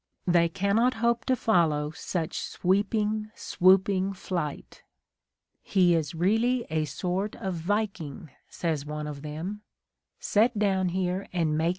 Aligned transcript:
They 0.25 0.49
cannot 0.49 0.95
hope 0.95 1.25
to 1.25 1.35
follow 1.35 1.91
such 1.91 2.39
sweeping, 2.39 3.29
swooping 3.35 4.13
flight. 4.13 4.81
"He 5.61 5.93
is 5.93 6.15
really 6.15 6.65
a 6.71 6.85
sort 6.85 7.35
of 7.35 7.53
Viking," 7.53 8.31
says 8.49 8.83
one 8.83 9.05
of 9.05 9.21
them, 9.21 9.61
"set 10.19 10.57
down 10.57 10.89
here 10.89 11.19
and 11.19 11.19
making 11.19 11.21
THE 11.21 11.35
KNIGHT 11.35 11.41
AND 11.51 11.57
MARGAEET. 11.59 11.69